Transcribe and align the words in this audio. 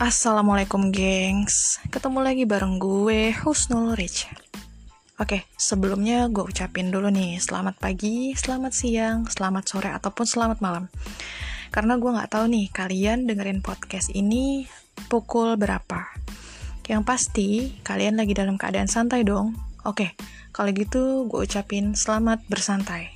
Assalamualaikum 0.00 0.88
gengs. 0.96 1.76
Ketemu 1.92 2.24
lagi 2.24 2.48
bareng 2.48 2.80
gue 2.80 3.36
Husnul 3.36 3.92
Rich. 3.92 4.32
Oke, 5.20 5.44
sebelumnya 5.60 6.24
gue 6.32 6.40
ucapin 6.40 6.88
dulu 6.88 7.12
nih 7.12 7.36
Selamat 7.36 7.76
pagi, 7.76 8.32
selamat 8.32 8.72
siang, 8.72 9.28
selamat 9.28 9.68
sore, 9.68 9.92
ataupun 9.92 10.24
selamat 10.24 10.64
malam. 10.64 10.88
Karena 11.68 12.00
gue 12.00 12.16
gak 12.16 12.32
tahu 12.32 12.48
nih 12.48 12.72
Kalian 12.72 13.28
dengerin 13.28 13.60
podcast 13.60 14.08
ini 14.16 14.64
Pukul 15.12 15.60
berapa. 15.60 16.16
Yang 16.88 17.02
pasti, 17.04 17.48
kalian 17.84 18.16
lagi 18.16 18.32
dalam 18.32 18.56
keadaan 18.56 18.88
santai 18.88 19.20
dong. 19.20 19.52
Oke, 19.84 20.16
kalau 20.56 20.72
gitu 20.72 21.28
gue 21.28 21.44
ucapin 21.44 21.92
selamat 21.92 22.40
bersantai. 22.48 23.12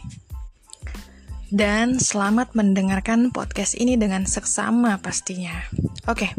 Dan 1.49 1.97
selamat 1.97 2.53
mendengarkan 2.53 3.33
podcast 3.33 3.73
ini 3.73 3.97
dengan 3.97 4.29
seksama 4.29 5.01
pastinya. 5.01 5.65
Oke, 6.05 6.37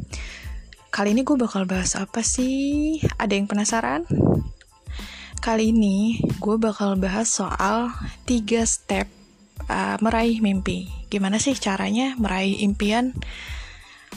kali 0.95 1.11
ini 1.11 1.27
gue 1.27 1.35
bakal 1.35 1.67
bahas 1.67 1.99
apa 1.99 2.23
sih? 2.23 3.03
Ada 3.19 3.35
yang 3.35 3.51
penasaran? 3.51 4.07
Kali 5.43 5.75
ini 5.75 6.23
gue 6.39 6.55
bakal 6.55 6.95
bahas 6.95 7.27
soal 7.27 7.91
tiga 8.23 8.63
step 8.63 9.11
uh, 9.67 9.99
meraih 9.99 10.39
mimpi. 10.39 10.87
Gimana 11.11 11.35
sih 11.35 11.51
caranya 11.59 12.15
meraih 12.15 12.63
impian? 12.63 13.11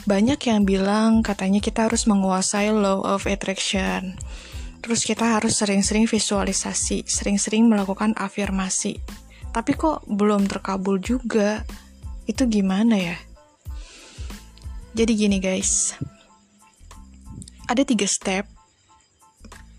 Banyak 0.07 0.39
yang 0.47 0.63
bilang 0.63 1.27
katanya 1.27 1.59
kita 1.59 1.91
harus 1.91 2.07
menguasai 2.07 2.71
law 2.71 3.03
of 3.03 3.27
attraction. 3.27 4.15
Terus 4.79 5.03
kita 5.03 5.35
harus 5.35 5.59
sering-sering 5.59 6.07
visualisasi, 6.07 7.03
sering-sering 7.11 7.67
melakukan 7.67 8.15
afirmasi 8.15 9.03
tapi 9.59 9.75
kok 9.75 10.05
belum 10.07 10.47
terkabul 10.47 11.01
juga 11.01 11.65
itu 12.29 12.45
gimana 12.47 12.95
ya 12.95 13.17
jadi 14.93 15.13
gini 15.17 15.41
guys 15.41 15.97
ada 17.69 17.85
tiga 17.85 18.09
step 18.09 18.49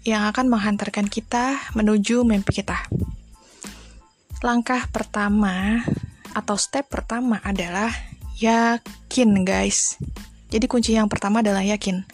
yang 0.05 0.29
akan 0.29 0.47
menghantarkan 0.47 1.09
kita 1.09 1.57
menuju 1.73 2.21
mimpi 2.21 2.61
kita 2.61 2.85
langkah 4.45 4.87
pertama 4.93 5.83
atau 6.37 6.55
step 6.55 6.87
pertama 6.87 7.41
adalah 7.41 7.91
yakin 8.37 9.43
guys 9.43 9.97
jadi 10.53 10.65
kunci 10.69 10.95
yang 10.95 11.09
pertama 11.09 11.41
adalah 11.41 11.65
yakin 11.65 12.05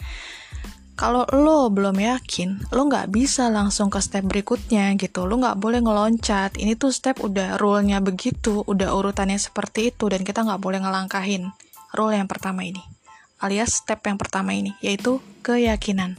kalau 0.96 1.28
lo 1.28 1.68
belum 1.68 1.92
yakin, 2.00 2.72
lo 2.72 2.88
nggak 2.88 3.12
bisa 3.12 3.52
langsung 3.52 3.92
ke 3.92 4.00
step 4.00 4.24
berikutnya 4.24 4.96
gitu. 4.96 5.28
Lo 5.28 5.36
nggak 5.36 5.60
boleh 5.60 5.84
ngeloncat. 5.84 6.56
Ini 6.56 6.72
tuh 6.80 6.88
step 6.88 7.20
udah 7.20 7.60
rule-nya 7.60 8.00
begitu, 8.00 8.64
udah 8.64 8.96
urutannya 8.96 9.36
seperti 9.36 9.92
itu, 9.92 10.08
dan 10.08 10.24
kita 10.24 10.40
nggak 10.40 10.56
boleh 10.56 10.80
ngelangkahin 10.80 11.52
rule 11.92 12.16
yang 12.16 12.24
pertama 12.24 12.64
ini. 12.64 12.95
Alias 13.40 13.80
step 13.82 14.04
yang 14.06 14.16
pertama 14.16 14.56
ini, 14.56 14.72
yaitu 14.80 15.20
keyakinan. 15.44 16.16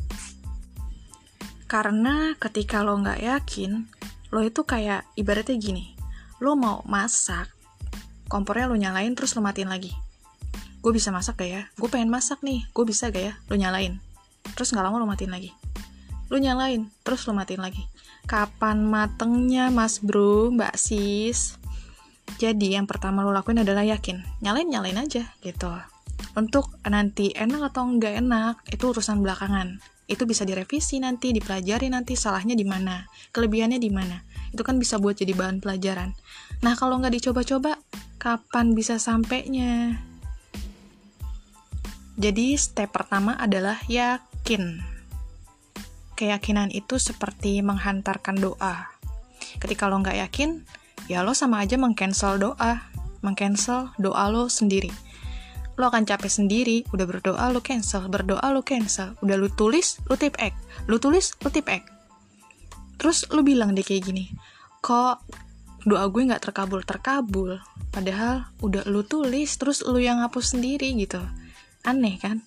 Karena 1.65 2.37
ketika 2.37 2.85
lo 2.85 2.95
nggak 3.01 3.23
yakin, 3.23 3.89
lo 4.31 4.39
itu 4.45 4.63
kayak 4.63 5.03
ibaratnya 5.17 5.57
gini. 5.57 5.97
Lo 6.39 6.53
mau 6.53 6.85
masak, 6.85 7.49
kompornya 8.29 8.69
lo 8.69 8.77
nyalain 8.77 9.17
terus 9.17 9.33
lo 9.33 9.41
matiin 9.41 9.67
lagi. 9.67 9.91
Gue 10.79 10.93
bisa 10.93 11.09
masak 11.09 11.41
gak 11.41 11.49
ya? 11.49 11.61
Gue 11.75 11.89
pengen 11.89 12.07
masak 12.07 12.39
nih, 12.45 12.63
gue 12.71 12.85
bisa 12.85 13.09
gak 13.09 13.23
ya? 13.23 13.33
Lo 13.49 13.57
nyalain 13.57 13.99
terus 14.53 14.71
nggak 14.71 14.85
lama 14.85 15.01
lo 15.01 15.07
matiin 15.09 15.33
lagi 15.33 15.51
lu 16.27 16.37
nyalain 16.39 16.87
terus 17.03 17.23
lu 17.27 17.33
matiin 17.37 17.63
lagi 17.63 17.87
kapan 18.27 18.83
matengnya 18.83 19.71
mas 19.71 19.99
bro 19.99 20.51
mbak 20.51 20.75
sis 20.75 21.55
jadi 22.41 22.79
yang 22.79 22.85
pertama 22.89 23.23
lo 23.23 23.31
lakuin 23.31 23.63
adalah 23.63 23.83
yakin 23.83 24.23
nyalain 24.43 24.67
nyalain 24.67 24.99
aja 24.99 25.23
gitu 25.39 25.71
untuk 26.37 26.77
nanti 26.85 27.33
enak 27.33 27.73
atau 27.73 27.89
enggak 27.89 28.21
enak 28.21 28.61
itu 28.69 28.93
urusan 28.93 29.25
belakangan 29.25 29.81
itu 30.07 30.23
bisa 30.23 30.45
direvisi 30.47 31.01
nanti 31.03 31.35
dipelajari 31.35 31.91
nanti 31.91 32.15
salahnya 32.15 32.53
di 32.53 32.63
mana 32.63 33.09
kelebihannya 33.33 33.81
di 33.81 33.89
mana 33.89 34.21
itu 34.53 34.61
kan 34.63 34.79
bisa 34.79 35.01
buat 35.01 35.17
jadi 35.17 35.33
bahan 35.33 35.59
pelajaran 35.59 36.13
nah 36.61 36.77
kalau 36.77 37.01
nggak 37.01 37.17
dicoba-coba 37.19 37.81
kapan 38.21 38.71
bisa 38.71 39.01
sampainya 39.01 39.99
jadi 42.17 42.57
step 42.57 42.97
pertama 42.97 43.37
adalah 43.37 43.77
yakin. 43.85 44.81
Keyakinan 46.17 46.73
itu 46.73 46.97
seperti 46.97 47.61
menghantarkan 47.61 48.41
doa. 48.41 48.89
Ketika 49.61 49.85
lo 49.85 50.01
nggak 50.01 50.25
yakin, 50.25 50.65
ya 51.05 51.21
lo 51.21 51.37
sama 51.37 51.61
aja 51.61 51.77
mengcancel 51.77 52.41
doa, 52.41 52.89
mengcancel 53.21 53.93
doa 54.01 54.33
lo 54.33 54.49
sendiri. 54.49 54.89
Lo 55.77 55.93
akan 55.93 56.09
capek 56.09 56.29
sendiri, 56.29 56.83
udah 56.89 57.05
berdoa 57.05 57.53
lo 57.53 57.61
cancel, 57.61 58.09
berdoa 58.09 58.49
lo 58.49 58.65
cancel, 58.65 59.13
udah 59.21 59.37
lo 59.37 59.47
tulis, 59.53 60.01
lo 60.09 60.17
tip 60.17 60.33
ek, 60.41 60.57
lo 60.89 60.97
tulis, 60.97 61.37
lo 61.45 61.53
tip 61.53 61.69
ek. 61.69 61.85
Terus 62.97 63.29
lo 63.29 63.45
bilang 63.45 63.77
deh 63.77 63.85
kayak 63.85 64.09
gini, 64.09 64.33
kok 64.81 65.21
doa 65.85 66.09
gue 66.09 66.21
nggak 66.25 66.41
terkabul 66.49 66.81
terkabul, 66.81 67.61
padahal 67.93 68.49
udah 68.65 68.89
lo 68.89 69.05
tulis, 69.05 69.53
terus 69.55 69.85
lo 69.85 70.01
yang 70.01 70.19
hapus 70.25 70.57
sendiri 70.57 70.91
gitu 70.97 71.21
Aneh 71.87 72.19
kan? 72.19 72.43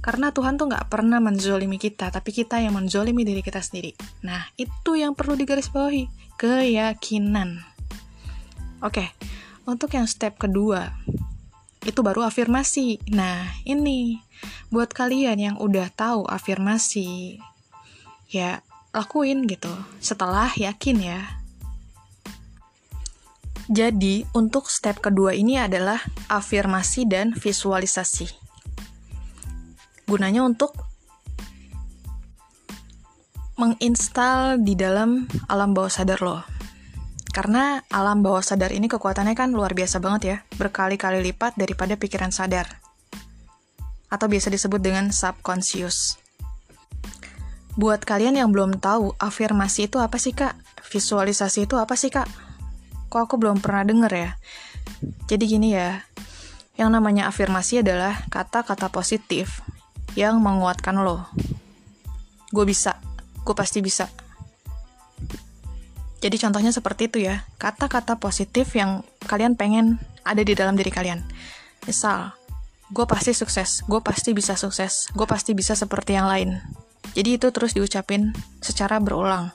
Karena 0.00 0.32
Tuhan 0.32 0.56
tuh 0.56 0.72
nggak 0.72 0.88
pernah 0.88 1.20
menzolimi 1.20 1.76
kita, 1.76 2.08
tapi 2.08 2.32
kita 2.32 2.56
yang 2.56 2.72
menzolimi 2.72 3.20
diri 3.20 3.44
kita 3.44 3.60
sendiri. 3.60 3.92
Nah, 4.24 4.48
itu 4.56 4.96
yang 4.96 5.12
perlu 5.12 5.36
digarisbawahi, 5.36 6.08
keyakinan. 6.40 7.60
Oke, 8.80 9.12
untuk 9.68 9.92
yang 9.92 10.08
step 10.08 10.40
kedua, 10.40 10.88
itu 11.86 12.00
baru 12.04 12.26
afirmasi. 12.26 13.00
Nah, 13.12 13.48
ini 13.64 14.20
buat 14.68 14.92
kalian 14.92 15.38
yang 15.38 15.56
udah 15.56 15.88
tahu 15.92 16.26
afirmasi, 16.28 17.40
ya 18.28 18.60
lakuin 18.92 19.46
gitu. 19.46 19.70
Setelah 20.02 20.52
yakin 20.56 20.98
ya. 21.00 21.20
Jadi, 23.70 24.26
untuk 24.34 24.66
step 24.66 24.98
kedua 24.98 25.30
ini 25.30 25.54
adalah 25.54 26.02
afirmasi 26.26 27.06
dan 27.06 27.30
visualisasi 27.30 28.40
gunanya 30.10 30.42
untuk 30.42 30.74
menginstal 33.54 34.58
di 34.58 34.74
dalam 34.74 35.30
alam 35.46 35.70
bawah 35.70 35.86
sadar 35.86 36.18
lo. 36.18 36.49
Karena 37.30 37.78
alam 37.94 38.26
bawah 38.26 38.42
sadar 38.42 38.74
ini 38.74 38.90
kekuatannya 38.90 39.38
kan 39.38 39.54
luar 39.54 39.70
biasa 39.70 40.02
banget 40.02 40.22
ya, 40.26 40.36
berkali-kali 40.58 41.22
lipat 41.30 41.54
daripada 41.54 41.94
pikiran 41.94 42.34
sadar. 42.34 42.66
Atau 44.10 44.26
biasa 44.26 44.50
disebut 44.50 44.82
dengan 44.82 45.14
subconscious. 45.14 46.18
Buat 47.78 48.02
kalian 48.02 48.34
yang 48.34 48.50
belum 48.50 48.82
tahu, 48.82 49.14
afirmasi 49.22 49.86
itu 49.86 50.02
apa 50.02 50.18
sih 50.18 50.34
kak? 50.34 50.58
Visualisasi 50.90 51.70
itu 51.70 51.78
apa 51.78 51.94
sih 51.94 52.10
kak? 52.10 52.26
Kok 53.06 53.20
aku 53.30 53.38
belum 53.38 53.62
pernah 53.62 53.86
denger 53.86 54.10
ya? 54.10 54.30
Jadi 55.30 55.44
gini 55.46 55.78
ya, 55.78 56.02
yang 56.74 56.90
namanya 56.90 57.30
afirmasi 57.30 57.86
adalah 57.86 58.26
kata-kata 58.26 58.90
positif 58.90 59.62
yang 60.18 60.42
menguatkan 60.42 60.98
lo. 60.98 61.30
Gue 62.50 62.66
bisa, 62.66 62.98
gue 63.46 63.54
pasti 63.54 63.78
bisa. 63.78 64.10
Jadi 66.20 66.36
contohnya 66.36 66.68
seperti 66.68 67.08
itu 67.08 67.24
ya, 67.24 67.48
kata-kata 67.56 68.20
positif 68.20 68.76
yang 68.76 69.00
kalian 69.24 69.56
pengen 69.56 69.96
ada 70.20 70.44
di 70.44 70.52
dalam 70.52 70.76
diri 70.76 70.92
kalian. 70.92 71.24
Misal, 71.88 72.36
gue 72.92 73.08
pasti 73.08 73.32
sukses, 73.32 73.80
gue 73.88 74.00
pasti 74.04 74.36
bisa 74.36 74.52
sukses, 74.52 75.08
gue 75.16 75.24
pasti 75.24 75.56
bisa 75.56 75.72
seperti 75.72 76.20
yang 76.20 76.28
lain. 76.28 76.60
Jadi 77.16 77.40
itu 77.40 77.48
terus 77.48 77.72
diucapin 77.72 78.36
secara 78.60 79.00
berulang. 79.00 79.50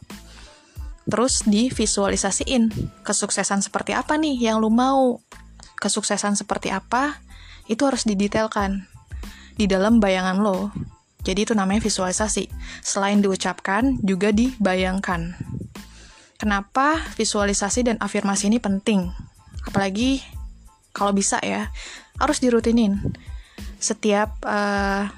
Terus 1.05 1.45
divisualisasiin 1.45 2.73
kesuksesan 3.05 3.61
seperti 3.61 3.93
apa 3.93 4.17
nih 4.17 4.49
yang 4.49 4.57
lu 4.57 4.73
mau. 4.73 5.21
Kesuksesan 5.77 6.33
seperti 6.33 6.73
apa, 6.73 7.21
itu 7.69 7.85
harus 7.85 8.09
didetailkan 8.09 8.89
di 9.53 9.69
dalam 9.69 10.01
bayangan 10.01 10.41
lo. 10.41 10.73
Jadi 11.21 11.45
itu 11.45 11.53
namanya 11.53 11.81
visualisasi. 11.85 12.49
Selain 12.81 13.21
diucapkan, 13.21 14.01
juga 14.01 14.33
dibayangkan. 14.33 15.37
Kenapa 16.35 16.99
visualisasi 17.15 17.87
dan 17.87 17.97
afirmasi 18.03 18.51
ini 18.51 18.59
penting? 18.59 19.11
Apalagi 19.65 20.19
kalau 20.91 21.15
bisa 21.15 21.39
ya, 21.39 21.71
harus 22.19 22.39
dirutinin. 22.43 22.99
Setiap 23.79 24.39
uh, 24.43 25.11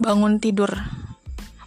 bangun 0.00 0.40
tidur. 0.40 0.72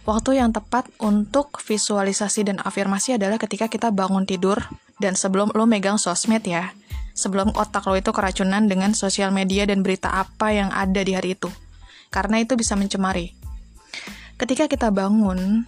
Waktu 0.08 0.40
yang 0.40 0.56
tepat 0.56 0.88
untuk 0.98 1.60
visualisasi 1.60 2.48
dan 2.48 2.58
afirmasi 2.64 3.20
adalah 3.20 3.36
ketika 3.36 3.68
kita 3.68 3.92
bangun 3.92 4.24
tidur 4.24 4.56
dan 4.96 5.14
sebelum 5.14 5.52
lo 5.52 5.68
megang 5.68 6.00
sosmed 6.00 6.42
ya. 6.48 6.72
Sebelum 7.12 7.50
otak 7.58 7.82
lo 7.90 7.98
itu 7.98 8.14
keracunan 8.14 8.70
dengan 8.70 8.94
sosial 8.94 9.34
media 9.34 9.66
dan 9.66 9.82
berita 9.82 10.06
apa 10.22 10.54
yang 10.54 10.70
ada 10.70 11.02
di 11.02 11.18
hari 11.18 11.34
itu 11.34 11.50
karena 12.08 12.40
itu 12.40 12.56
bisa 12.56 12.74
mencemari. 12.76 13.36
Ketika 14.40 14.70
kita 14.70 14.88
bangun, 14.94 15.66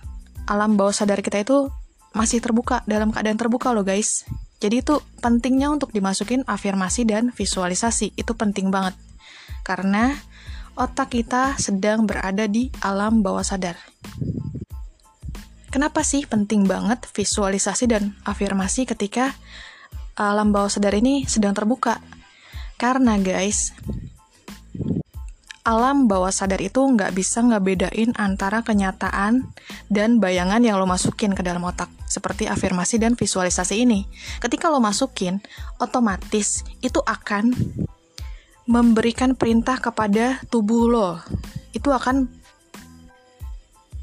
alam 0.48 0.78
bawah 0.78 0.94
sadar 0.94 1.20
kita 1.20 1.43
itu 1.43 1.69
masih 2.12 2.42
terbuka, 2.42 2.82
dalam 2.86 3.14
keadaan 3.14 3.38
terbuka 3.38 3.70
loh 3.70 3.86
guys. 3.86 4.26
Jadi 4.60 4.84
itu 4.84 5.00
pentingnya 5.24 5.72
untuk 5.72 5.94
dimasukin 5.94 6.44
afirmasi 6.44 7.08
dan 7.08 7.32
visualisasi, 7.32 8.12
itu 8.12 8.32
penting 8.36 8.68
banget. 8.68 8.92
Karena 9.64 10.12
otak 10.76 11.16
kita 11.16 11.56
sedang 11.56 12.04
berada 12.04 12.44
di 12.44 12.68
alam 12.84 13.24
bawah 13.24 13.44
sadar. 13.44 13.76
Kenapa 15.70 16.02
sih 16.02 16.26
penting 16.26 16.66
banget 16.66 17.06
visualisasi 17.06 17.86
dan 17.86 18.18
afirmasi 18.26 18.90
ketika 18.90 19.38
alam 20.18 20.50
bawah 20.50 20.68
sadar 20.68 20.98
ini 20.98 21.24
sedang 21.30 21.54
terbuka? 21.54 22.02
Karena 22.74 23.20
guys, 23.22 23.70
alam 25.62 26.08
bawah 26.08 26.32
sadar 26.32 26.58
itu 26.58 26.80
nggak 26.80 27.14
bisa 27.14 27.44
ngebedain 27.44 28.16
antara 28.18 28.64
kenyataan 28.64 29.46
dan 29.92 30.18
bayangan 30.18 30.64
yang 30.64 30.80
lo 30.80 30.88
masukin 30.88 31.36
ke 31.36 31.44
dalam 31.44 31.62
otak, 31.62 31.92
seperti 32.10 32.50
afirmasi 32.50 32.98
dan 32.98 33.14
visualisasi 33.14 33.86
ini. 33.86 34.10
Ketika 34.42 34.66
lo 34.66 34.82
masukin, 34.82 35.38
otomatis 35.78 36.66
itu 36.82 36.98
akan 36.98 37.54
memberikan 38.66 39.38
perintah 39.38 39.78
kepada 39.78 40.42
tubuh 40.50 40.90
lo. 40.90 41.22
Itu 41.70 41.94
akan 41.94 42.26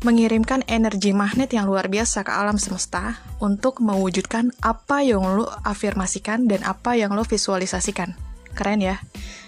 mengirimkan 0.05 0.61
energi 0.69 1.11
magnet 1.11 1.51
yang 1.51 1.65
luar 1.65 1.89
biasa 1.89 2.21
ke 2.21 2.29
alam 2.29 2.61
semesta 2.61 3.17
untuk 3.43 3.81
mewujudkan 3.81 4.53
apa 4.61 5.01
yang 5.01 5.25
lo 5.25 5.49
afirmasikan 5.65 6.45
dan 6.47 6.63
apa 6.63 6.95
yang 6.95 7.11
lo 7.11 7.27
visualisasikan. 7.27 8.13
Keren 8.53 8.79
ya? 8.79 9.01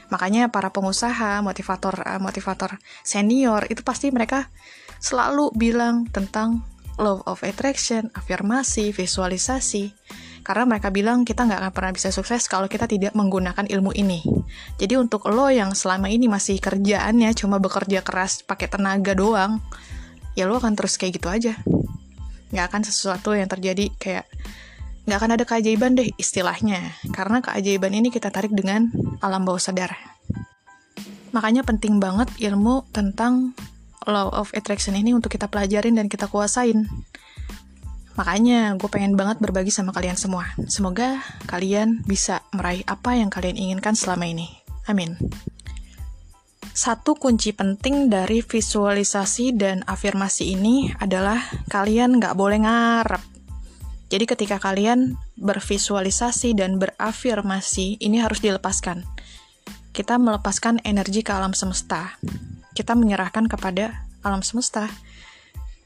Makanya 0.10 0.50
para 0.50 0.74
pengusaha, 0.74 1.46
motivator 1.46 2.02
uh, 2.02 2.18
motivator 2.18 2.82
senior 3.06 3.70
itu 3.70 3.86
pasti 3.86 4.10
mereka 4.10 4.50
selalu 4.98 5.54
bilang 5.54 6.10
tentang 6.10 6.66
law 7.00 7.24
of 7.26 7.42
attraction, 7.48 8.12
afirmasi, 8.12 8.92
visualisasi. 8.92 9.96
Karena 10.44 10.68
mereka 10.68 10.92
bilang 10.92 11.24
kita 11.24 11.48
nggak 11.48 11.60
akan 11.64 11.74
pernah 11.74 11.92
bisa 11.96 12.12
sukses 12.12 12.46
kalau 12.52 12.68
kita 12.68 12.86
tidak 12.86 13.16
menggunakan 13.16 13.66
ilmu 13.66 13.96
ini. 13.96 14.22
Jadi 14.76 15.00
untuk 15.00 15.28
lo 15.32 15.48
yang 15.48 15.72
selama 15.72 16.12
ini 16.12 16.28
masih 16.28 16.60
kerjaannya 16.60 17.32
cuma 17.40 17.58
bekerja 17.58 18.04
keras 18.04 18.44
pakai 18.44 18.68
tenaga 18.68 19.16
doang, 19.16 19.64
ya 20.36 20.46
lo 20.46 20.60
akan 20.60 20.76
terus 20.76 21.00
kayak 21.00 21.22
gitu 21.22 21.28
aja. 21.32 21.54
Nggak 22.52 22.66
akan 22.72 22.82
sesuatu 22.84 23.32
yang 23.36 23.48
terjadi 23.48 23.94
kayak 23.96 24.26
nggak 25.08 25.18
akan 25.18 25.32
ada 25.40 25.44
keajaiban 25.48 25.96
deh 25.96 26.10
istilahnya. 26.18 26.98
Karena 27.16 27.40
keajaiban 27.40 27.94
ini 27.96 28.10
kita 28.10 28.34
tarik 28.34 28.52
dengan 28.52 28.90
alam 29.24 29.46
bawah 29.48 29.62
sadar. 29.62 29.96
Makanya 31.30 31.62
penting 31.62 32.02
banget 32.02 32.30
ilmu 32.42 32.90
tentang 32.90 33.54
law 34.10 34.28
of 34.34 34.52
attraction 34.58 34.98
ini 34.98 35.14
untuk 35.14 35.34
kita 35.34 35.48
pelajarin 35.48 35.98
dan 35.98 36.10
kita 36.10 36.28
kuasain. 36.28 36.90
Makanya 38.18 38.76
gue 38.76 38.90
pengen 38.92 39.16
banget 39.16 39.40
berbagi 39.40 39.72
sama 39.72 39.96
kalian 39.96 40.20
semua. 40.20 40.52
Semoga 40.68 41.24
kalian 41.48 42.04
bisa 42.04 42.44
meraih 42.52 42.84
apa 42.84 43.16
yang 43.16 43.32
kalian 43.32 43.56
inginkan 43.56 43.96
selama 43.96 44.28
ini. 44.28 44.52
Amin. 44.92 45.16
Satu 46.76 47.16
kunci 47.16 47.56
penting 47.56 48.12
dari 48.12 48.44
visualisasi 48.44 49.56
dan 49.56 49.88
afirmasi 49.88 50.58
ini 50.58 50.92
adalah 51.00 51.40
kalian 51.72 52.20
nggak 52.20 52.36
boleh 52.36 52.60
ngarep 52.64 53.40
jadi 54.10 54.26
ketika 54.26 54.58
kalian 54.58 55.22
bervisualisasi 55.38 56.58
dan 56.58 56.82
berafirmasi, 56.82 58.02
ini 58.02 58.18
harus 58.18 58.42
dilepaskan. 58.42 59.06
Kita 59.94 60.18
melepaskan 60.18 60.82
energi 60.82 61.22
ke 61.22 61.30
alam 61.30 61.54
semesta. 61.54 62.18
Kita 62.80 62.96
menyerahkan 62.96 63.52
kepada 63.52 64.08
alam 64.24 64.40
semesta. 64.40 64.88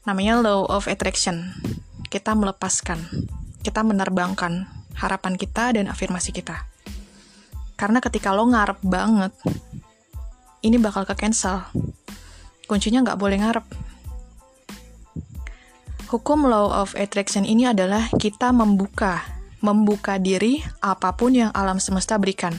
Namanya 0.06 0.38
law 0.38 0.62
of 0.70 0.86
attraction. 0.86 1.50
Kita 2.06 2.38
melepaskan. 2.38 3.02
Kita 3.66 3.82
menerbangkan 3.82 4.70
harapan 4.94 5.34
kita 5.34 5.74
dan 5.74 5.90
afirmasi 5.90 6.30
kita. 6.30 6.62
Karena 7.74 7.98
ketika 7.98 8.30
lo 8.30 8.46
ngarep 8.46 8.78
banget, 8.86 9.34
ini 10.62 10.78
bakal 10.78 11.02
ke 11.02 11.18
cancel. 11.18 11.66
Kuncinya 12.70 13.02
nggak 13.02 13.18
boleh 13.18 13.42
ngarep 13.42 13.66
Hukum 16.14 16.46
law 16.46 16.70
of 16.70 16.94
attraction 16.94 17.42
ini 17.42 17.66
adalah 17.66 18.06
kita 18.06 18.54
membuka, 18.54 19.26
membuka 19.58 20.14
diri 20.14 20.62
apa 20.78 21.10
pun 21.10 21.34
yang 21.34 21.50
alam 21.50 21.82
semesta 21.82 22.14
berikan. 22.22 22.54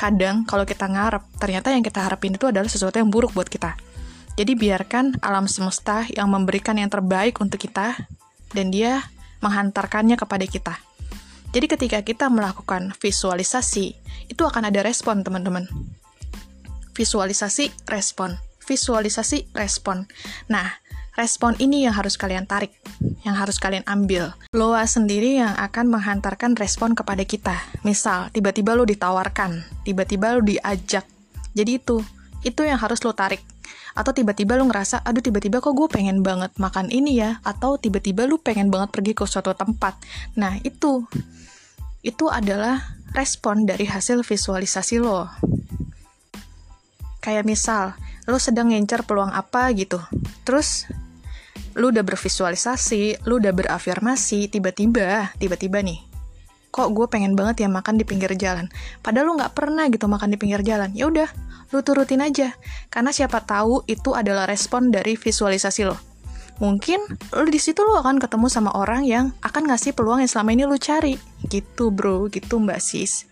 Kadang 0.00 0.48
kalau 0.48 0.64
kita 0.64 0.88
ngarep, 0.88 1.20
ternyata 1.36 1.76
yang 1.76 1.84
kita 1.84 2.00
harapin 2.00 2.32
itu 2.32 2.48
adalah 2.48 2.72
sesuatu 2.72 2.96
yang 2.96 3.12
buruk 3.12 3.36
buat 3.36 3.52
kita. 3.52 3.76
Jadi 4.40 4.56
biarkan 4.56 5.20
alam 5.20 5.44
semesta 5.44 6.08
yang 6.08 6.32
memberikan 6.32 6.80
yang 6.80 6.88
terbaik 6.88 7.36
untuk 7.44 7.60
kita 7.60 8.08
dan 8.56 8.72
dia 8.72 9.04
menghantarkannya 9.44 10.16
kepada 10.16 10.48
kita. 10.48 10.74
Jadi 11.52 11.66
ketika 11.68 12.00
kita 12.00 12.32
melakukan 12.32 12.96
visualisasi, 12.96 13.92
itu 14.32 14.42
akan 14.46 14.72
ada 14.72 14.80
respon 14.80 15.20
teman-teman. 15.20 15.68
Visualisasi, 16.96 17.68
respon. 17.84 18.40
Visualisasi, 18.64 19.52
respon. 19.52 20.08
Nah, 20.48 20.80
Respon 21.20 21.52
ini 21.60 21.84
yang 21.84 21.92
harus 21.92 22.16
kalian 22.16 22.48
tarik, 22.48 22.72
yang 23.28 23.36
harus 23.36 23.60
kalian 23.60 23.84
ambil. 23.84 24.32
Loa 24.56 24.88
sendiri 24.88 25.36
yang 25.36 25.52
akan 25.52 25.92
menghantarkan 25.92 26.56
respon 26.56 26.96
kepada 26.96 27.20
kita. 27.28 27.60
Misal, 27.84 28.32
tiba-tiba 28.32 28.72
lo 28.72 28.88
ditawarkan, 28.88 29.84
tiba-tiba 29.84 30.32
lo 30.32 30.40
diajak. 30.40 31.04
Jadi 31.52 31.76
itu, 31.76 32.00
itu 32.40 32.64
yang 32.64 32.80
harus 32.80 33.04
lo 33.04 33.12
tarik. 33.12 33.44
Atau 33.92 34.16
tiba-tiba 34.16 34.56
lo 34.56 34.64
ngerasa, 34.64 35.04
aduh 35.04 35.20
tiba-tiba 35.20 35.60
kok 35.60 35.76
gue 35.76 35.92
pengen 35.92 36.24
banget 36.24 36.56
makan 36.56 36.88
ini 36.88 37.20
ya. 37.20 37.36
Atau 37.44 37.76
tiba-tiba 37.76 38.24
lo 38.24 38.40
pengen 38.40 38.72
banget 38.72 38.88
pergi 38.88 39.12
ke 39.12 39.28
suatu 39.28 39.52
tempat. 39.52 40.00
Nah, 40.40 40.56
itu. 40.64 41.04
Itu 42.00 42.32
adalah 42.32 42.96
respon 43.12 43.68
dari 43.68 43.84
hasil 43.84 44.24
visualisasi 44.24 44.96
lo. 45.04 45.28
Kayak 47.20 47.44
misal, 47.44 47.92
lo 48.24 48.40
sedang 48.40 48.72
ngincer 48.72 49.04
peluang 49.04 49.36
apa 49.36 49.68
gitu. 49.76 50.00
Terus 50.48 50.88
lu 51.80 51.88
udah 51.88 52.04
bervisualisasi, 52.04 53.24
lu 53.24 53.40
udah 53.40 53.56
berafirmasi, 53.56 54.52
tiba-tiba, 54.52 55.32
tiba-tiba 55.40 55.80
nih, 55.80 56.04
kok 56.70 56.92
gue 56.92 57.06
pengen 57.10 57.34
banget 57.34 57.66
ya 57.66 57.68
makan 57.72 57.98
di 57.98 58.04
pinggir 58.04 58.30
jalan. 58.36 58.70
Padahal 59.00 59.26
lu 59.26 59.34
nggak 59.40 59.56
pernah 59.56 59.88
gitu 59.88 60.06
makan 60.06 60.30
di 60.30 60.38
pinggir 60.38 60.62
jalan. 60.62 60.92
Ya 60.92 61.10
udah, 61.10 61.26
lu 61.74 61.80
turutin 61.82 62.22
aja. 62.22 62.54
Karena 62.92 63.10
siapa 63.10 63.42
tahu 63.42 63.82
itu 63.90 64.14
adalah 64.14 64.46
respon 64.46 64.92
dari 64.92 65.18
visualisasi 65.18 65.82
lo. 65.88 65.96
Mungkin 66.60 67.00
lu 67.40 67.48
di 67.48 67.56
situ 67.56 67.80
lu 67.80 67.96
akan 67.96 68.20
ketemu 68.20 68.46
sama 68.52 68.70
orang 68.76 69.08
yang 69.08 69.32
akan 69.40 69.72
ngasih 69.72 69.96
peluang 69.96 70.20
yang 70.20 70.30
selama 70.30 70.52
ini 70.52 70.64
lu 70.68 70.76
cari. 70.76 71.16
Gitu 71.48 71.88
bro, 71.88 72.28
gitu 72.28 72.60
mbak 72.60 72.78
sis. 72.78 73.24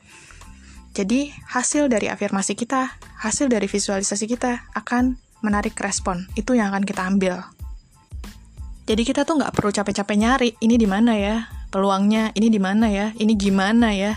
Jadi, 0.97 1.31
hasil 1.53 1.87
dari 1.93 2.11
afirmasi 2.11 2.59
kita, 2.59 2.97
hasil 3.23 3.53
dari 3.53 3.69
visualisasi 3.71 4.25
kita 4.27 4.73
akan 4.75 5.15
menarik 5.45 5.79
respon. 5.79 6.27
Itu 6.35 6.59
yang 6.59 6.75
akan 6.75 6.83
kita 6.83 7.07
ambil. 7.07 7.58
Jadi 8.89 9.05
kita 9.05 9.29
tuh 9.29 9.37
nggak 9.37 9.53
perlu 9.53 9.69
capek-capek 9.69 10.17
nyari, 10.17 10.51
ini 10.65 10.81
di 10.81 10.89
mana 10.89 11.13
ya 11.13 11.45
peluangnya, 11.69 12.33
ini 12.33 12.49
di 12.49 12.57
mana 12.57 12.89
ya, 12.89 13.13
ini 13.21 13.37
gimana 13.37 13.93
ya, 13.93 14.17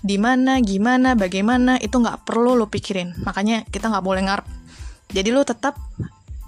di 0.00 0.16
mana, 0.16 0.56
gimana, 0.64 1.12
bagaimana, 1.12 1.76
itu 1.76 2.00
nggak 2.00 2.24
perlu 2.24 2.56
lo 2.56 2.72
pikirin. 2.72 3.20
Makanya 3.20 3.68
kita 3.68 3.92
nggak 3.92 4.00
boleh 4.00 4.24
ngarep. 4.24 4.48
Jadi 5.12 5.28
lo 5.28 5.44
tetap 5.44 5.76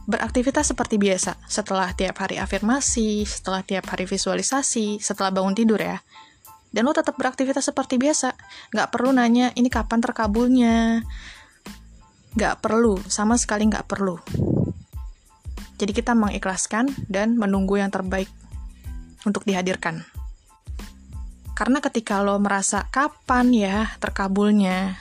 beraktivitas 0.08 0.72
seperti 0.72 0.96
biasa 0.96 1.36
setelah 1.44 1.92
tiap 1.92 2.16
hari 2.24 2.40
afirmasi, 2.40 3.28
setelah 3.28 3.60
tiap 3.60 3.84
hari 3.92 4.08
visualisasi, 4.08 4.96
setelah 5.04 5.28
bangun 5.28 5.52
tidur 5.52 5.78
ya 5.78 6.00
dan 6.72 6.88
lo 6.88 6.96
tetap 6.96 7.14
beraktivitas 7.20 7.68
seperti 7.68 8.00
biasa 8.00 8.32
nggak 8.72 8.88
perlu 8.88 9.12
nanya 9.12 9.52
ini 9.54 9.68
kapan 9.68 10.00
terkabulnya 10.00 11.04
nggak 12.32 12.64
perlu 12.64 12.96
sama 13.12 13.36
sekali 13.36 13.68
nggak 13.68 13.84
perlu 13.84 14.16
jadi 15.82 15.90
kita 15.90 16.14
mengikhlaskan 16.14 16.86
dan 17.10 17.34
menunggu 17.34 17.82
yang 17.82 17.90
terbaik 17.90 18.30
untuk 19.26 19.42
dihadirkan. 19.42 20.06
Karena 21.58 21.82
ketika 21.82 22.22
lo 22.22 22.38
merasa 22.38 22.86
kapan 22.94 23.50
ya 23.50 23.76
terkabulnya 23.98 24.94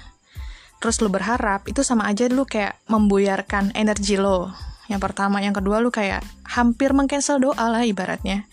terus 0.81 0.97
lo 0.97 1.13
berharap 1.13 1.69
itu 1.69 1.85
sama 1.85 2.09
aja 2.09 2.25
lo 2.33 2.49
kayak 2.49 2.81
membuyarkan 2.89 3.77
energi 3.77 4.17
lo. 4.17 4.49
Yang 4.89 5.05
pertama 5.05 5.37
yang 5.37 5.53
kedua 5.53 5.77
lo 5.77 5.93
kayak 5.93 6.25
hampir 6.41 6.97
mengcancel 6.97 7.37
doa 7.37 7.69
lah 7.69 7.85
ibaratnya. 7.85 8.49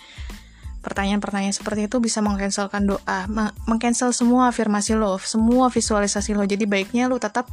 Pertanyaan-pertanyaan 0.85 1.57
seperti 1.57 1.89
itu 1.89 1.97
bisa 1.99 2.21
mengcancelkan 2.21 2.85
doa, 2.85 3.19
mengcancel 3.65 4.13
semua 4.13 4.53
afirmasi 4.53 4.95
lo, 4.95 5.17
semua 5.19 5.73
visualisasi 5.73 6.37
lo. 6.37 6.45
Jadi 6.45 6.69
baiknya 6.69 7.09
lo 7.09 7.17
tetap 7.17 7.49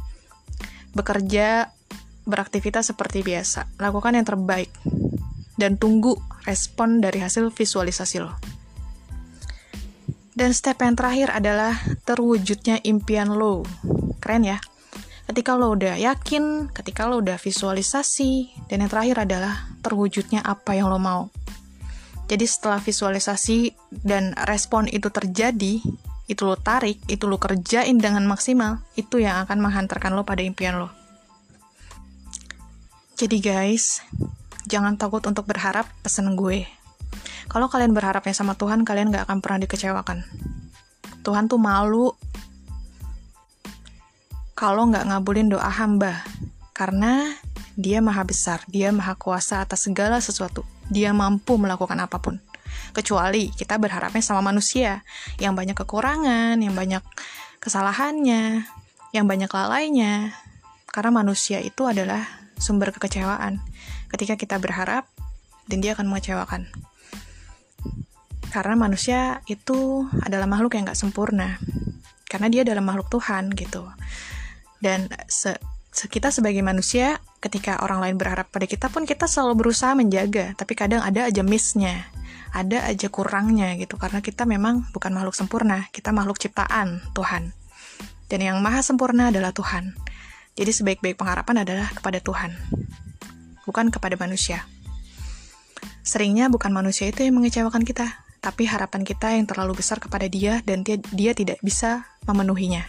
bekerja, 0.92 1.72
beraktivitas 2.26 2.92
seperti 2.92 3.22
biasa. 3.22 3.78
Lakukan 3.78 4.18
yang 4.18 4.26
terbaik 4.26 4.68
dan 5.56 5.80
tunggu 5.80 6.18
respon 6.44 7.00
dari 7.00 7.24
hasil 7.24 7.48
visualisasi 7.54 8.16
lo. 8.20 8.36
Dan 10.36 10.52
step 10.52 10.84
yang 10.84 10.92
terakhir 10.92 11.32
adalah 11.32 11.80
terwujudnya 12.04 12.84
impian 12.84 13.32
lo. 13.32 13.64
Keren 14.20 14.44
ya? 14.44 14.60
Ketika 15.26 15.56
lo 15.56 15.72
udah 15.72 15.96
yakin, 15.96 16.70
ketika 16.70 17.08
lo 17.08 17.24
udah 17.24 17.40
visualisasi, 17.40 18.52
dan 18.68 18.84
yang 18.84 18.90
terakhir 18.92 19.26
adalah 19.26 19.72
terwujudnya 19.80 20.44
apa 20.44 20.76
yang 20.76 20.92
lo 20.92 21.00
mau. 21.00 21.32
Jadi 22.28 22.44
setelah 22.44 22.78
visualisasi 22.78 23.74
dan 24.04 24.36
respon 24.44 24.92
itu 24.92 25.08
terjadi, 25.08 25.80
itu 26.26 26.42
lo 26.42 26.54
tarik, 26.58 27.00
itu 27.08 27.24
lo 27.26 27.38
kerjain 27.40 27.96
dengan 27.96 28.26
maksimal, 28.28 28.82
itu 28.98 29.22
yang 29.22 29.46
akan 29.46 29.62
menghantarkan 29.62 30.14
lo 30.14 30.22
pada 30.22 30.44
impian 30.44 30.78
lo. 30.78 31.05
Jadi 33.16 33.40
guys, 33.40 34.04
jangan 34.68 35.00
takut 35.00 35.24
untuk 35.24 35.48
berharap 35.48 35.88
pesan 36.04 36.36
gue. 36.36 36.68
Kalau 37.48 37.64
kalian 37.72 37.96
berharapnya 37.96 38.36
sama 38.36 38.52
Tuhan, 38.60 38.84
kalian 38.84 39.08
gak 39.08 39.24
akan 39.24 39.40
pernah 39.40 39.64
dikecewakan. 39.64 40.20
Tuhan 41.24 41.48
tuh 41.48 41.56
malu 41.56 42.12
kalau 44.52 44.84
nggak 44.92 45.08
ngabulin 45.08 45.48
doa 45.48 45.64
hamba. 45.64 46.28
Karena 46.76 47.32
dia 47.72 48.04
maha 48.04 48.20
besar, 48.20 48.60
dia 48.68 48.92
maha 48.92 49.16
kuasa 49.16 49.64
atas 49.64 49.88
segala 49.88 50.20
sesuatu. 50.20 50.68
Dia 50.92 51.16
mampu 51.16 51.56
melakukan 51.56 51.96
apa 51.96 52.20
pun. 52.20 52.36
Kecuali 52.92 53.48
kita 53.48 53.80
berharapnya 53.80 54.20
sama 54.20 54.44
manusia, 54.44 55.08
yang 55.40 55.56
banyak 55.56 55.72
kekurangan, 55.72 56.60
yang 56.60 56.76
banyak 56.76 57.00
kesalahannya, 57.64 58.68
yang 59.16 59.24
banyak 59.24 59.48
lalainya. 59.48 60.36
Karena 60.92 61.24
manusia 61.24 61.64
itu 61.64 61.88
adalah 61.88 62.45
sumber 62.56 62.92
kekecewaan. 62.92 63.60
Ketika 64.10 64.34
kita 64.40 64.56
berharap, 64.60 65.08
dan 65.66 65.78
dia 65.82 65.94
akan 65.98 66.06
mengecewakan. 66.06 66.70
Karena 68.54 68.74
manusia 68.78 69.42
itu 69.50 70.06
adalah 70.22 70.48
makhluk 70.48 70.78
yang 70.78 70.88
gak 70.88 70.96
sempurna. 70.96 71.60
Karena 72.26 72.48
dia 72.48 72.62
adalah 72.64 72.82
makhluk 72.82 73.10
Tuhan 73.12 73.52
gitu. 73.52 73.84
Dan 74.80 75.10
se, 75.28 75.58
kita 75.92 76.30
sebagai 76.30 76.62
manusia, 76.62 77.20
ketika 77.42 77.82
orang 77.84 78.00
lain 78.00 78.16
berharap 78.16 78.48
pada 78.48 78.64
kita 78.64 78.88
pun 78.88 79.04
kita 79.04 79.28
selalu 79.28 79.66
berusaha 79.66 79.92
menjaga. 79.92 80.54
Tapi 80.56 80.72
kadang 80.72 81.02
ada 81.04 81.28
aja 81.28 81.42
missnya, 81.42 82.08
ada 82.54 82.86
aja 82.86 83.10
kurangnya 83.12 83.76
gitu. 83.76 83.98
Karena 84.00 84.22
kita 84.22 84.48
memang 84.48 84.88
bukan 84.94 85.12
makhluk 85.12 85.36
sempurna, 85.36 85.90
kita 85.92 86.14
makhluk 86.14 86.40
ciptaan 86.40 87.02
Tuhan. 87.12 87.52
Dan 88.26 88.40
yang 88.42 88.58
maha 88.58 88.82
sempurna 88.82 89.30
adalah 89.30 89.54
Tuhan. 89.54 89.94
Jadi 90.56 90.72
sebaik-baik 90.72 91.20
pengharapan 91.20 91.68
adalah 91.68 91.92
kepada 91.92 92.16
Tuhan, 92.18 92.56
bukan 93.68 93.92
kepada 93.92 94.16
manusia. 94.16 94.64
Seringnya 96.00 96.48
bukan 96.48 96.72
manusia 96.72 97.12
itu 97.12 97.28
yang 97.28 97.36
mengecewakan 97.36 97.84
kita, 97.84 98.24
tapi 98.40 98.64
harapan 98.64 99.04
kita 99.04 99.36
yang 99.36 99.44
terlalu 99.44 99.76
besar 99.76 100.00
kepada 100.00 100.24
dia 100.30 100.64
dan 100.64 100.80
dia, 100.80 100.96
dia 101.12 101.36
tidak 101.36 101.60
bisa 101.60 102.08
memenuhinya. 102.24 102.88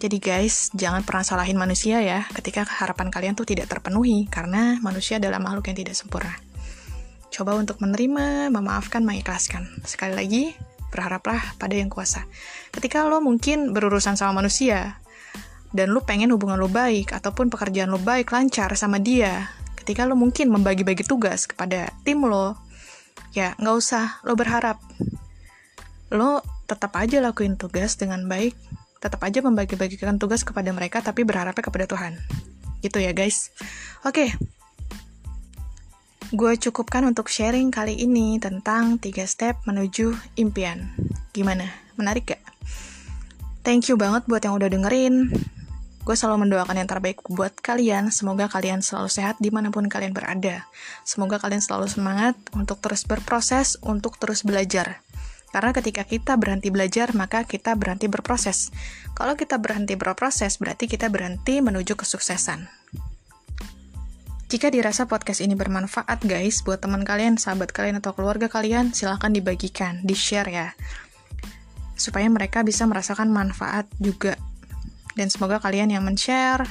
Jadi 0.00 0.16
guys, 0.16 0.72
jangan 0.72 1.04
pernah 1.04 1.24
salahin 1.24 1.60
manusia 1.60 2.00
ya 2.00 2.24
ketika 2.32 2.64
harapan 2.64 3.12
kalian 3.12 3.36
tuh 3.36 3.44
tidak 3.44 3.68
terpenuhi, 3.68 4.28
karena 4.28 4.80
manusia 4.80 5.16
adalah 5.20 5.40
makhluk 5.40 5.68
yang 5.72 5.78
tidak 5.80 5.96
sempurna. 5.96 6.36
Coba 7.30 7.56
untuk 7.56 7.78
menerima, 7.78 8.50
memaafkan, 8.50 9.06
mengikhlaskan. 9.06 9.68
Sekali 9.86 10.12
lagi, 10.12 10.44
berharaplah 10.90 11.54
pada 11.56 11.78
yang 11.78 11.92
kuasa. 11.92 12.26
Ketika 12.74 13.06
lo 13.06 13.22
mungkin 13.22 13.70
berurusan 13.70 14.18
sama 14.18 14.42
manusia, 14.42 14.98
dan 15.70 15.94
lu 15.94 16.02
pengen 16.02 16.34
hubungan 16.34 16.58
lu 16.58 16.66
baik 16.66 17.14
ataupun 17.14 17.50
pekerjaan 17.50 17.90
lu 17.90 18.00
baik 18.02 18.34
lancar 18.34 18.74
sama 18.74 18.98
dia. 18.98 19.50
Ketika 19.78 20.04
lu 20.04 20.18
mungkin 20.18 20.50
membagi-bagi 20.50 21.06
tugas 21.06 21.46
kepada 21.46 21.94
tim 22.02 22.26
lo 22.26 22.58
ya 23.30 23.54
nggak 23.56 23.76
usah 23.78 24.22
lo 24.26 24.34
berharap. 24.34 24.82
Lo 26.10 26.42
tetap 26.66 26.94
aja 26.98 27.22
lakuin 27.22 27.54
tugas 27.54 27.94
dengan 27.94 28.26
baik. 28.26 28.58
Tetap 29.00 29.22
aja 29.24 29.40
membagi-bagikan 29.40 30.20
tugas 30.20 30.44
kepada 30.44 30.68
mereka 30.74 31.00
tapi 31.00 31.24
berharapnya 31.24 31.62
kepada 31.62 31.86
Tuhan. 31.88 32.18
Gitu 32.82 32.98
ya 33.00 33.14
guys. 33.14 33.54
Oke. 34.02 34.34
Gue 36.30 36.54
cukupkan 36.54 37.02
untuk 37.10 37.26
sharing 37.26 37.74
kali 37.74 37.98
ini 37.98 38.38
tentang 38.38 39.02
tiga 39.02 39.26
step 39.26 39.58
menuju 39.66 40.14
impian. 40.38 40.94
Gimana? 41.34 41.66
Menarik 41.98 42.34
gak 42.34 42.42
thank 43.60 43.86
you 43.86 43.96
banget 43.96 44.24
buat 44.26 44.42
yang 44.42 44.56
udah 44.56 44.68
dengerin 44.72 45.30
Gue 46.00 46.16
selalu 46.16 46.48
mendoakan 46.48 46.80
yang 46.80 46.88
terbaik 46.88 47.20
buat 47.28 47.52
kalian. 47.60 48.08
Semoga 48.08 48.48
kalian 48.48 48.80
selalu 48.80 49.12
sehat 49.12 49.36
di 49.36 49.52
mana 49.52 49.68
pun 49.68 49.84
kalian 49.84 50.16
berada. 50.16 50.64
Semoga 51.04 51.36
kalian 51.36 51.60
selalu 51.60 51.92
semangat 51.92 52.34
untuk 52.56 52.80
terus 52.80 53.04
berproses, 53.04 53.76
untuk 53.84 54.16
terus 54.16 54.40
belajar. 54.40 55.04
Karena 55.50 55.74
ketika 55.74 56.06
kita 56.06 56.38
berhenti 56.38 56.70
belajar, 56.70 57.10
maka 57.12 57.42
kita 57.42 57.74
berhenti 57.74 58.06
berproses. 58.06 58.70
Kalau 59.18 59.34
kita 59.34 59.58
berhenti 59.58 59.98
berproses, 59.98 60.56
berarti 60.62 60.86
kita 60.86 61.10
berhenti 61.10 61.58
menuju 61.58 61.98
kesuksesan. 61.98 62.70
Jika 64.50 64.66
dirasa 64.66 65.06
podcast 65.06 65.42
ini 65.42 65.54
bermanfaat, 65.54 66.26
guys, 66.26 66.62
buat 66.66 66.82
teman 66.82 67.06
kalian, 67.06 67.38
sahabat 67.38 67.70
kalian, 67.70 68.02
atau 68.02 68.14
keluarga 68.14 68.50
kalian, 68.50 68.90
silahkan 68.90 69.30
dibagikan, 69.30 70.02
di-share 70.02 70.50
ya. 70.50 70.68
Supaya 71.94 72.26
mereka 72.26 72.66
bisa 72.66 72.86
merasakan 72.86 73.30
manfaat 73.30 73.86
juga 74.02 74.34
dan 75.20 75.28
semoga 75.28 75.60
kalian 75.60 75.92
yang 75.92 76.00
men-share 76.00 76.64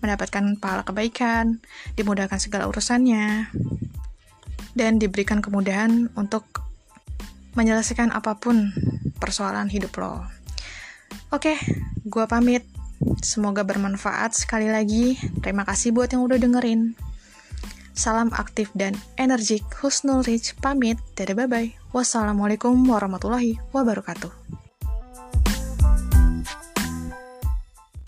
mendapatkan 0.00 0.56
pahala 0.56 0.80
kebaikan, 0.80 1.60
dimudahkan 1.92 2.40
segala 2.40 2.64
urusannya, 2.66 3.52
dan 4.72 4.96
diberikan 4.96 5.44
kemudahan 5.44 6.08
untuk 6.16 6.64
menyelesaikan 7.52 8.08
apa 8.08 8.40
pun 8.40 8.72
persoalan 9.20 9.68
hidup 9.68 9.92
lo. 10.00 10.24
Oke, 11.28 11.60
gua 12.08 12.24
pamit. 12.24 12.64
Semoga 13.20 13.60
bermanfaat 13.60 14.32
sekali 14.32 14.72
lagi. 14.72 15.20
Terima 15.44 15.68
kasih 15.68 15.92
buat 15.92 16.08
yang 16.08 16.24
udah 16.24 16.40
dengerin. 16.40 16.96
Salam 17.92 18.32
aktif 18.32 18.72
dan 18.72 18.96
energik 19.20 19.62
Husnul 19.84 20.24
Rich 20.24 20.56
pamit. 20.64 20.96
Dadah 21.12 21.44
bye-bye. 21.44 21.92
Wassalamualaikum 21.92 22.72
warahmatullahi 22.88 23.60
wabarakatuh. 23.76 24.61